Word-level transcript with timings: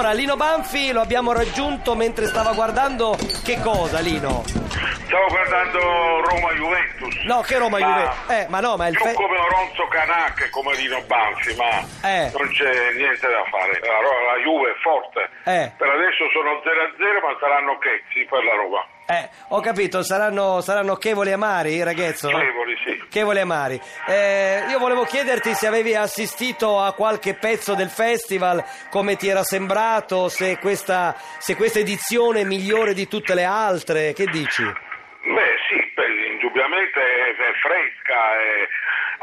Allora, 0.00 0.14
Lino 0.14 0.34
Banfi 0.34 0.92
lo 0.92 1.02
abbiamo 1.02 1.30
raggiunto 1.34 1.94
mentre 1.94 2.24
stava 2.24 2.54
guardando 2.54 3.18
che 3.44 3.60
cosa, 3.60 4.00
Lino? 4.00 4.42
Stavo 4.48 5.26
guardando 5.28 5.78
Roma-Juventus. 6.24 7.20
No, 7.24 7.42
che 7.42 7.58
Roma 7.58 7.78
Ma- 7.78 7.84
Juve. 8.24 8.40
Eh, 8.40 8.46
ma 8.48 8.60
no, 8.60 8.76
ma 8.78 8.86
il 8.88 8.96
Non 8.96 9.08
fe- 9.08 9.12
come 9.12 9.36
Oronzo 9.36 9.86
Canà 9.88 10.32
e 10.32 10.48
come 10.48 10.74
Lino 10.76 11.02
Banfi, 11.04 11.54
ma 11.54 11.84
Eh. 12.08 12.32
non 12.32 12.48
c'è 12.48 12.92
niente 12.96 13.28
da 13.28 13.44
fare. 13.52 13.76
La, 13.84 14.00
la 14.00 14.40
Juve 14.42 14.70
è 14.70 14.74
forte. 14.80 15.20
Eh. 15.44 15.70
Per 15.76 15.88
adesso 15.90 16.24
sono 16.32 16.62
0-0, 16.64 17.20
ma 17.20 17.36
saranno 17.38 17.76
chezzi 17.76 18.24
per 18.24 18.42
la 18.42 18.54
Roma. 18.56 18.80
Eh, 19.10 19.28
ho 19.48 19.60
capito, 19.60 20.04
saranno, 20.04 20.60
saranno 20.60 20.94
chevoli 20.94 21.32
amari, 21.32 21.82
ragazzo? 21.82 22.28
Chevoli, 22.28 22.76
sì. 22.84 23.02
Chevoli 23.10 23.40
amari. 23.40 23.80
Eh, 24.06 24.66
io 24.68 24.78
volevo 24.78 25.02
chiederti 25.02 25.52
se 25.54 25.66
avevi 25.66 25.96
assistito 25.96 26.78
a 26.80 26.92
qualche 26.94 27.34
pezzo 27.34 27.74
del 27.74 27.88
festival, 27.90 28.62
come 28.88 29.16
ti 29.16 29.26
era 29.26 29.42
sembrato, 29.42 30.28
se 30.28 30.58
questa, 30.58 31.16
se 31.38 31.56
questa 31.56 31.80
edizione 31.80 32.42
è 32.42 32.44
migliore 32.44 32.94
di 32.94 33.08
tutte 33.08 33.34
le 33.34 33.42
altre, 33.44 34.12
che 34.12 34.26
dici? 34.26 34.62
Beh, 34.62 35.56
sì, 35.68 35.92
beh, 35.92 36.26
indubbiamente 36.34 37.00
è, 37.00 37.52
fresca, 37.60 38.14
è- 38.38 38.68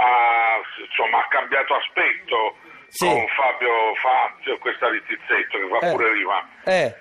ha, 0.03 0.59
insomma, 0.85 1.19
ha 1.19 1.27
cambiato 1.29 1.75
aspetto 1.75 2.57
Sì. 2.89 3.05
con 3.07 3.25
Fabio 3.29 3.95
Fazio, 3.95 4.57
questa 4.57 4.89
di 4.91 5.01
Tizzetto 5.07 5.57
che 5.57 5.67
fa 5.79 5.87
Eh. 5.87 5.91
pure 5.91 6.11
rima. 6.11 6.49
Eh, 6.65 6.93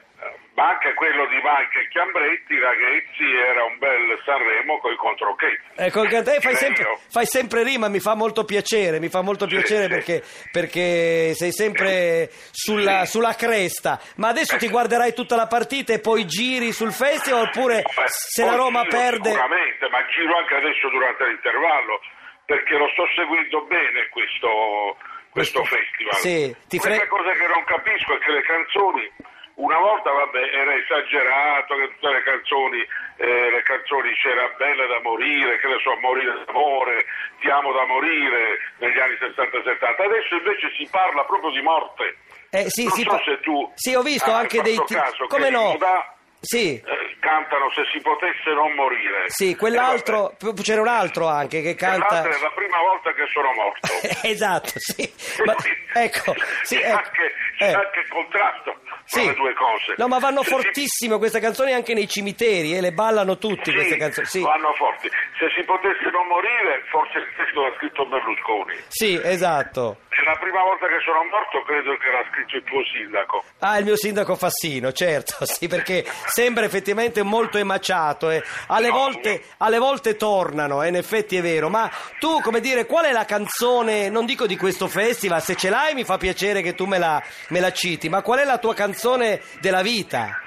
Ma 0.56 0.70
anche 0.70 0.94
quello 0.94 1.26
di 1.26 1.34
Mike 1.36 1.80
e 1.80 1.88
Chiambretti, 1.88 2.58
ragazzi, 2.58 3.24
era 3.30 3.64
un 3.64 3.76
bel 3.76 4.18
Sanremo 4.24 4.78
con 4.78 4.90
i 4.90 4.96
controchetti. 4.96 5.60
Ecco, 5.76 6.00
a 6.00 6.08
te 6.08 6.22
fai 6.22 6.38
Direi 6.40 6.56
sempre, 6.56 6.98
fai 7.10 7.26
sempre 7.26 7.62
rima, 7.62 7.88
mi 7.88 8.00
fa 8.00 8.14
molto 8.14 8.44
piacere, 8.46 8.98
mi 8.98 9.10
fa 9.10 9.20
molto 9.20 9.46
Sì, 9.46 9.54
piacere 9.54 9.82
sì. 9.82 9.88
perché, 9.90 10.22
perché 10.50 11.34
sei 11.34 11.52
sempre 11.52 12.30
sulla, 12.52 13.04
Sì. 13.04 13.10
sulla 13.10 13.34
cresta. 13.34 14.00
Ma 14.16 14.28
adesso 14.28 14.56
ti 14.56 14.70
guarderai 14.70 15.12
tutta 15.12 15.36
la 15.36 15.46
partita 15.46 15.92
e 15.92 16.00
poi 16.00 16.24
giri 16.24 16.72
sul 16.72 16.92
festival 16.92 17.48
oppure 17.52 17.82
Beh, 17.82 18.04
se 18.06 18.42
la 18.42 18.54
Roma 18.56 18.82
perde... 18.86 19.28
Sicuramente, 19.28 19.88
ma 19.90 20.06
giro 20.06 20.38
anche 20.38 20.54
adesso 20.54 20.88
durante 20.88 21.26
l'intervallo, 21.26 22.00
perché 22.46 22.78
lo 22.78 22.88
sto 22.94 23.04
seguendo 23.14 23.60
bene 23.66 24.08
questo, 24.08 24.96
questo 25.28 25.60
Questo- 25.60 25.64
festival. 25.64 26.14
sì, 26.14 26.56
ti 26.66 26.78
fre- 26.78 26.94
L'unica 26.96 27.08
cosa 27.08 27.30
che 27.32 27.46
non 27.46 27.62
capisco 27.64 28.14
è 28.14 28.18
che 28.24 28.30
le 28.32 28.40
canzoni... 28.42 29.34
Una 29.56 29.78
volta 29.78 30.10
vabbè, 30.12 30.52
era 30.52 30.74
esagerato 30.74 31.76
che 31.76 31.88
tutte 31.94 32.12
le 32.12 32.22
canzoni, 32.22 32.80
eh, 33.16 33.50
le 33.50 33.62
canzoni 33.62 34.12
c'era 34.20 34.52
belle 34.58 34.86
da 34.86 35.00
morire, 35.00 35.58
che 35.58 35.66
ne 35.68 35.78
so, 35.82 35.96
morire 35.96 36.44
d'amore, 36.44 37.04
ti 37.40 37.48
amo 37.48 37.72
da 37.72 37.86
morire 37.86 38.58
negli 38.78 38.98
anni 38.98 39.14
60-70. 39.16 40.04
Adesso 40.04 40.34
invece 40.36 40.68
si 40.76 40.86
parla 40.90 41.24
proprio 41.24 41.50
di 41.52 41.62
morte. 41.62 42.16
Eh, 42.50 42.68
sì, 42.68 42.84
non 42.84 42.92
so 42.96 43.04
pa- 43.08 43.22
se 43.24 43.40
tu 43.40 43.72
sì, 43.74 43.94
ho 43.94 44.02
visto 44.02 44.30
anche 44.30 44.60
dei... 44.60 44.76
ti- 44.84 44.94
caso 44.94 45.26
Come 45.26 45.48
no? 45.48 45.72
Modà, 45.72 46.14
Sì, 46.40 46.74
eh, 46.76 47.05
cantano 47.26 47.70
se 47.74 47.82
si 47.92 48.00
potesse 48.00 48.50
non 48.54 48.72
morire. 48.74 49.24
sì, 49.26 49.56
quell'altro... 49.56 50.34
p- 50.38 50.62
C'era 50.62 50.80
un 50.80 50.88
altro 50.88 51.26
anche 51.26 51.60
che 51.60 51.74
canta... 51.74 52.22
È 52.22 52.38
la 52.40 52.52
prima 52.54 52.78
volta 52.78 53.12
che 53.12 53.26
sono 53.32 53.52
morto. 53.52 53.88
esatto, 54.22 54.70
sì. 54.76 55.12
Ma, 55.44 55.54
ecco, 55.94 56.34
sì, 56.62 56.76
c'è 56.78 56.86
ecco. 56.86 56.96
anche, 56.98 57.32
Eh. 57.58 57.72
anche 57.72 58.00
il 58.00 58.08
contrasto 58.08 58.80
Sì. 59.04 59.26
le 59.26 59.34
due 59.34 59.52
cose. 59.54 59.94
No, 59.98 60.06
ma 60.08 60.18
vanno 60.18 60.42
fortissimo 60.44 61.18
queste 61.18 61.40
canzoni 61.40 61.72
anche 61.72 61.94
nei 61.94 62.06
cimiteri, 62.08 62.76
e 62.76 62.80
le 62.80 62.92
ballano 62.92 63.38
tutti 63.38 63.70
Sì, 63.70 63.74
queste 63.74 63.96
canzoni. 63.96 64.26
Sì. 64.26 64.40
vanno 64.42 64.72
forti. 64.74 65.08
Se 65.38 65.50
si 65.56 65.64
potesse 65.64 66.08
non 66.10 66.26
morire, 66.28 66.82
forse 66.90 67.18
il 67.18 67.26
testo 67.36 67.62
l'ha 67.62 67.74
scritto 67.76 68.06
Berlusconi. 68.06 68.74
Sì, 68.88 69.20
esatto. 69.22 69.98
La 70.26 70.34
prima 70.40 70.60
volta 70.60 70.88
che 70.88 70.98
sono 71.04 71.22
morto, 71.30 71.62
credo 71.62 71.96
che 71.98 72.10
l'ha 72.10 72.24
scritto 72.32 72.56
il 72.56 72.64
tuo 72.64 72.82
sindaco. 72.92 73.44
Ah, 73.60 73.78
il 73.78 73.84
mio 73.84 73.96
sindaco 73.96 74.34
Fassino, 74.34 74.90
certo, 74.90 75.46
sì, 75.46 75.68
perché 75.68 76.02
sembra 76.26 76.64
effettivamente 76.64 77.22
molto 77.22 77.58
emaciato 77.58 78.30
e 78.30 78.42
alle 78.66 78.88
No. 78.88 78.94
volte, 78.94 79.42
alle 79.58 79.78
volte 79.78 80.16
tornano, 80.16 80.82
eh, 80.82 80.88
in 80.88 80.96
effetti 80.96 81.36
è 81.36 81.42
vero, 81.42 81.68
ma 81.68 81.88
tu, 82.18 82.40
come 82.40 82.58
dire, 82.58 82.86
qual 82.86 83.04
è 83.04 83.12
la 83.12 83.24
canzone, 83.24 84.08
non 84.08 84.26
dico 84.26 84.46
di 84.48 84.56
questo 84.56 84.88
festival, 84.88 85.40
se 85.40 85.54
ce 85.54 85.70
l'hai 85.70 85.94
mi 85.94 86.02
fa 86.04 86.16
piacere 86.16 86.60
che 86.60 86.74
tu 86.74 86.86
me 86.86 86.98
la, 86.98 87.22
me 87.50 87.60
la 87.60 87.70
citi, 87.72 88.08
ma 88.08 88.22
qual 88.22 88.40
è 88.40 88.44
la 88.44 88.58
tua 88.58 88.74
canzone 88.74 89.40
della 89.60 89.82
vita? 89.82 90.40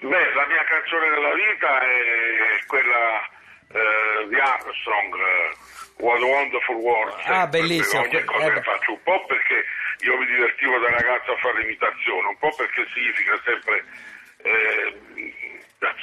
Beh, 0.00 0.32
la 0.34 0.46
mia 0.46 0.62
canzone 0.62 1.08
della 1.10 1.34
vita 1.34 1.80
è 1.80 2.64
quella 2.68 3.28
eh, 3.72 4.28
di 4.28 4.34
Armstrong, 4.36 5.14
eh, 5.14 5.56
What 5.98 6.22
a 6.22 6.24
Wonderful 6.26 6.76
World. 6.76 7.12
Ah, 7.26 7.42
sempre, 7.42 7.60
bellissimo. 7.60 8.02
Ogni 8.02 8.24
cosa 8.24 8.46
Eh, 8.46 8.52
che 8.52 8.62
faccio, 8.62 8.92
un 8.92 9.02
po' 9.02 9.24
perché 9.26 9.64
io 10.00 10.16
mi 10.16 10.26
divertivo 10.26 10.78
da 10.78 10.90
ragazzo 10.90 11.32
a 11.32 11.36
fare 11.38 11.58
l'imitazione, 11.60 12.28
un 12.28 12.38
po' 12.38 12.54
perché 12.56 12.86
significa 12.94 13.40
sempre... 13.44 13.84
eh, 14.42 14.96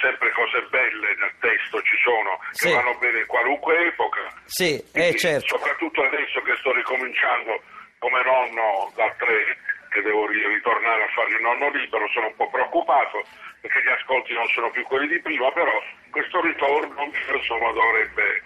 sempre 0.02 0.32
cose 0.32 0.62
belle 0.70 1.16
nel 1.18 1.34
testo 1.40 1.82
ci 1.82 1.98
sono 2.04 2.40
Sì. 2.52 2.68
che 2.68 2.74
vanno 2.76 2.96
bene 2.98 3.20
in 3.20 3.26
qualunque 3.26 3.88
epoca 3.88 4.22
Sì, 4.46 4.82
eh, 4.94 5.16
certo. 5.18 5.58
soprattutto 5.58 6.04
adesso 6.04 6.42
che 6.42 6.56
sto 6.60 6.74
ricominciando 6.74 7.62
come 8.00 8.22
nonno 8.24 8.92
da 8.96 9.10
tre 9.18 9.58
che 9.96 10.02
devo 10.04 10.28
ri- 10.28 10.44
ritornare 10.44 11.08
a 11.08 11.14
fare 11.16 11.32
il 11.32 11.40
nonno 11.42 11.72
libero 11.72 12.04
sono 12.12 12.28
un 12.28 12.36
po' 12.36 12.50
preoccupato 12.52 13.24
perché 13.64 13.80
gli 13.80 13.94
ascolti 13.96 14.34
non 14.34 14.46
sono 14.52 14.70
più 14.72 14.84
quelli 14.84 15.08
di 15.08 15.22
prima 15.22 15.50
però 15.52 15.72
questo 16.12 16.42
ritorno 16.42 17.08
insomma 17.32 17.72
dovrebbe 17.72 18.44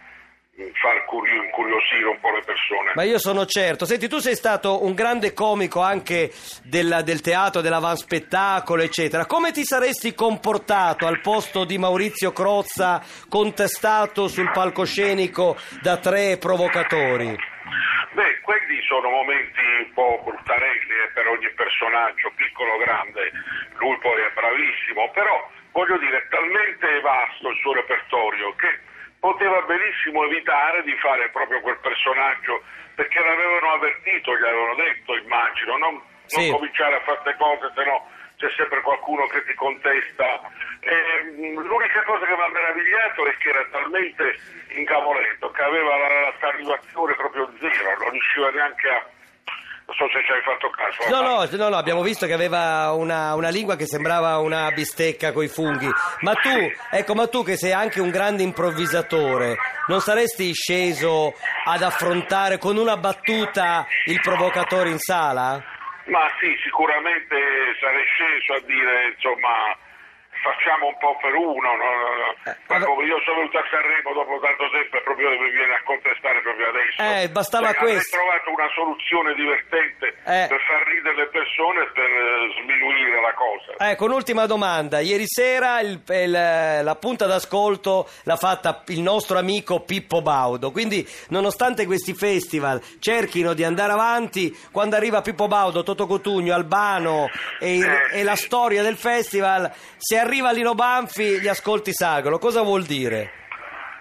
mh, 0.53 0.69
far 0.77 1.03
curio- 1.05 1.41
incuriosire 1.41 2.05
un 2.05 2.19
po' 2.21 2.29
le 2.29 2.43
persone 2.45 2.91
Ma 2.93 3.01
io 3.03 3.17
sono 3.17 3.45
certo. 3.45 3.85
Senti, 3.85 4.07
tu 4.07 4.19
sei 4.19 4.35
stato 4.35 4.83
un 4.85 4.93
grande 4.93 5.33
comico 5.33 5.81
anche 5.81 6.31
del, 6.63 7.01
del 7.03 7.21
teatro, 7.21 7.61
dell'avanspettacolo, 7.61 8.83
eccetera. 8.83 9.25
Come 9.25 9.51
ti 9.51 9.63
saresti 9.63 10.13
comportato 10.13 11.07
al 11.07 11.21
posto 11.21 11.65
di 11.65 11.77
Maurizio 11.77 12.31
Crozza, 12.31 13.01
contestato 13.27 14.27
sul 14.27 14.51
palcoscenico 14.51 15.57
da 15.81 15.97
tre 15.97 16.37
provocatori? 16.37 17.35
Sono 18.89 19.09
momenti 19.09 19.61
un 19.85 19.93
po' 19.93 20.19
bruttarelli 20.25 20.95
eh, 21.05 21.11
per 21.13 21.27
ogni 21.27 21.47
personaggio, 21.53 22.33
piccolo 22.35 22.73
o 22.73 22.77
grande, 22.77 23.29
lui 23.77 23.95
poi 23.99 24.19
è 24.19 24.31
bravissimo, 24.33 25.11
però 25.11 25.47
voglio 25.71 25.97
dire, 25.99 26.17
è 26.17 26.27
talmente 26.27 26.99
vasto 27.01 27.49
il 27.49 27.57
suo 27.61 27.73
repertorio 27.73 28.55
che 28.55 28.79
poteva 29.19 29.61
benissimo 29.61 30.25
evitare 30.25 30.81
di 30.81 30.97
fare 30.97 31.29
proprio 31.29 31.61
quel 31.61 31.77
personaggio, 31.85 32.63
perché 32.95 33.19
l'avevano 33.19 33.73
avvertito, 33.73 34.35
gli 34.35 34.43
avevano 34.43 34.73
detto, 34.73 35.15
immagino, 35.15 35.77
non, 35.77 35.93
non 35.93 36.43
Sì. 36.43 36.49
cominciare 36.49 36.95
a 36.95 37.01
fare 37.01 37.37
cose, 37.37 37.71
se 37.75 37.83
no 37.85 38.09
c'è 38.37 38.49
sempre 38.57 38.81
qualcuno 38.81 39.27
che 39.27 39.43
ti 39.45 39.53
contesta. 39.53 40.41
E, 40.89 40.95
mh, 41.37 41.61
l'unica 41.61 42.01
cosa 42.03 42.25
che 42.25 42.33
mi 42.33 42.41
ha 42.41 42.49
meravigliato 42.49 43.25
è 43.27 43.37
che 43.37 43.49
era 43.49 43.65
talmente 43.71 44.35
incavoletto 44.73 45.51
che 45.51 45.61
aveva 45.61 45.97
la, 45.97 46.07
la 46.21 46.33
salivazione 46.39 47.13
proprio 47.13 47.49
zero, 47.59 47.97
non 47.99 48.09
riusciva 48.09 48.49
neanche 48.49 48.89
a... 48.89 49.05
Non 49.89 49.97
so 49.97 50.09
se 50.13 50.23
ci 50.23 50.31
hai 50.31 50.41
fatto 50.41 50.69
caso. 50.69 51.09
No, 51.09 51.21
no, 51.21 51.47
no, 51.49 51.69
no, 51.69 51.75
abbiamo 51.75 52.03
visto 52.03 52.27
che 52.27 52.33
aveva 52.33 52.91
una, 52.93 53.33
una 53.33 53.49
lingua 53.49 53.75
che 53.75 53.87
sembrava 53.87 54.37
una 54.37 54.69
bistecca 54.69 55.31
coi 55.31 55.47
funghi. 55.47 55.89
Ma 56.21 56.35
tu, 56.35 56.53
ecco, 56.91 57.15
ma 57.15 57.27
tu 57.27 57.43
che 57.43 57.57
sei 57.57 57.71
anche 57.71 57.99
un 57.99 58.11
grande 58.11 58.43
improvvisatore, 58.43 59.57
non 59.87 59.99
saresti 59.99 60.53
sceso 60.53 61.33
ad 61.65 61.81
affrontare 61.81 62.59
con 62.59 62.77
una 62.77 62.97
battuta 62.97 63.87
il 64.05 64.19
provocatore 64.21 64.89
in 64.89 64.99
sala? 64.99 65.59
Ma 66.05 66.27
sì, 66.39 66.55
sicuramente 66.63 67.35
sarei 67.79 68.05
sceso 68.05 68.53
a 68.53 68.61
dire, 68.67 69.13
insomma, 69.15 69.75
facciamo 70.41 70.87
un 70.87 70.97
po' 70.97 71.17
per 71.21 71.33
uno. 71.35 71.69
No? 71.75 71.85
Eh, 72.47 72.55
vabbè. 72.67 72.85
io 73.03 73.19
sono 73.25 73.37
venuto 73.43 73.57
a 73.59 73.65
Sanremo 73.69 74.13
dopo 74.13 74.39
tanto 74.39 74.69
tempo 74.71 74.97
e 74.97 75.01
proprio 75.03 75.29
mi 75.35 75.51
viene 75.51 75.75
a 75.75 75.83
contestare 75.83 76.39
proprio 76.41 76.67
adesso. 76.71 76.97
Eh, 77.03 77.29
bastava 77.29 77.71
Cioè, 77.73 77.79
questo. 77.83 78.15
trovato 78.17 78.47
una 78.55 78.69
soluzione 78.73 79.33
divertente 79.35 80.07
Eh. 80.23 80.47
per 80.47 80.61
far 80.63 80.81
ridere 80.87 81.15
le 81.15 81.27
persone 81.27 81.83
e 81.83 81.89
per 81.91 82.07
eh, 82.09 82.61
sminuire 82.63 83.19
la 83.21 83.33
cosa. 83.35 83.69
Ecco, 83.91 84.05
un'ultima 84.05 84.45
domanda. 84.45 84.99
Ieri 84.99 85.27
sera 85.27 85.79
il- 85.81 85.99
il- 86.07 86.31
la 86.31 86.95
punta 86.95 87.25
d'ascolto 87.25 88.07
l'ha 88.23 88.37
fatta 88.37 88.83
il 88.87 89.01
nostro 89.01 89.37
amico 89.37 89.81
Pippo 89.81 90.21
Baudo. 90.21 90.71
Quindi, 90.71 91.05
nonostante 91.29 91.85
questi 91.85 92.13
festival 92.13 92.81
cerchino 92.99 93.53
di 93.53 93.63
andare 93.63 93.91
avanti, 93.91 94.55
quando 94.71 94.95
arriva 94.95 95.21
Pippo 95.21 95.47
Baudo, 95.47 95.83
Toto 95.83 96.07
Cotugno, 96.07 96.53
Albano 96.53 97.27
e, 97.59 97.75
il- 97.75 97.83
Eh. 97.83 98.19
e 98.19 98.23
la 98.23 98.35
storia 98.35 98.81
del 98.83 98.95
festival, 98.95 99.69
si 99.97 100.15
arrende 100.15 100.27
arriva 100.29 100.51
Lino 100.51 100.75
Banfi 100.75 101.39
gli 101.39 101.47
ascolti 101.47 101.91
salgono. 101.91 102.37
Cosa 102.37 102.61
vuol 102.61 102.83
dire? 102.83 103.31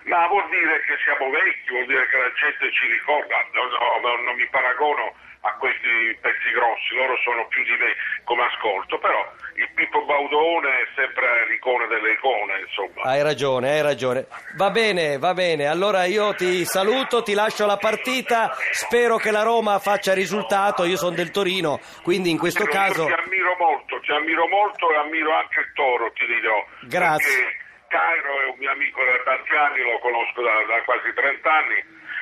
Ma 0.08 0.26
vuol 0.26 0.48
dire 0.48 0.80
che 0.88 0.96
siamo 1.04 1.28
vecchi, 1.28 1.68
vuol 1.68 1.86
dire 1.86 2.08
che 2.08 2.16
la 2.16 2.32
gente 2.32 2.72
ci 2.72 2.86
ricorda, 2.88 3.44
no, 3.52 3.68
no, 3.68 4.22
non 4.24 4.34
mi 4.36 4.48
paragono 4.48 5.12
a 5.42 5.52
questi 5.54 6.16
pezzi 6.20 6.50
grossi, 6.50 6.94
loro 6.96 7.14
sono 7.22 7.46
più 7.46 7.62
di 7.62 7.76
me 7.78 7.94
come 8.24 8.42
ascolto, 8.44 8.98
però 8.98 9.20
il 9.54 9.68
Pippo 9.74 10.04
Baudone 10.04 10.68
è 10.68 10.86
sempre 10.96 11.46
l'icona 11.48 11.86
delle 11.86 12.12
icone, 12.12 12.60
insomma. 12.60 13.02
Hai 13.02 13.22
ragione, 13.22 13.70
hai 13.70 13.82
ragione. 13.82 14.26
Va 14.56 14.70
bene, 14.70 15.18
va 15.18 15.34
bene. 15.34 15.66
Allora 15.66 16.04
io 16.04 16.34
ti 16.34 16.64
saluto, 16.64 17.22
ti 17.22 17.34
lascio 17.34 17.66
la 17.66 17.76
partita. 17.76 18.56
Spero 18.70 19.16
che 19.16 19.30
la 19.30 19.42
Roma 19.42 19.78
faccia 19.78 20.14
risultato. 20.14 20.84
Io 20.84 20.96
sono 20.96 21.14
del 21.14 21.30
Torino, 21.30 21.80
quindi 22.02 22.30
in 22.30 22.38
questo 22.38 22.64
caso. 22.64 23.04
Ti 23.04 23.12
ammiro 23.12 23.56
molto, 23.58 24.00
ti 24.00 24.10
ammiro 24.10 24.48
molto 24.48 24.90
e 24.90 24.96
ammiro 24.96 25.34
anche 25.34 25.60
il 25.60 25.72
Toro, 25.74 26.10
ti 26.12 26.26
dirò. 26.26 26.64
Grazie. 26.82 27.66
Cairo 27.88 28.32
è 28.42 28.46
un 28.52 28.58
mio 28.58 28.70
amico 28.70 29.00
da 29.04 29.16
tanti 29.24 29.52
anni, 29.56 29.80
lo 29.82 29.98
conosco 29.98 30.40
da, 30.42 30.54
da 30.68 30.82
quasi 30.84 31.08
30 31.12 31.50
anni 31.50 31.78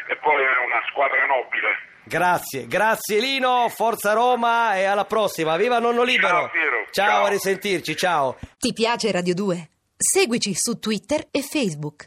e 0.08 0.16
poi 0.16 0.42
è 0.42 0.54
una 0.64 0.82
squadra 0.90 1.26
nobile. 1.26 1.70
Grazie, 2.08 2.66
grazie 2.66 3.18
Lino, 3.18 3.68
Forza 3.68 4.12
Roma 4.12 4.76
e 4.76 4.84
alla 4.84 5.04
prossima. 5.04 5.56
Viva 5.56 5.78
Nonno 5.80 6.04
Libero. 6.04 6.46
Ciao, 6.46 6.50
Piero. 6.50 6.86
ciao 6.90 7.08
Ciao. 7.08 7.24
a 7.24 7.28
risentirci, 7.28 7.96
ciao. 7.96 8.36
Ti 8.58 8.72
piace 8.72 9.10
Radio 9.10 9.34
2? 9.34 9.68
Seguici 9.96 10.54
su 10.54 10.78
Twitter 10.78 11.26
e 11.30 11.42
Facebook. 11.42 12.04